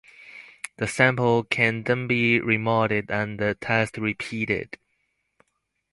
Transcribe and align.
The 0.77 0.87
sample 0.87 1.43
can 1.43 1.83
then 1.83 2.07
be 2.07 2.39
remolded 2.39 3.11
and 3.11 3.37
the 3.39 3.53
test 3.53 3.99
repeated. 3.99 4.79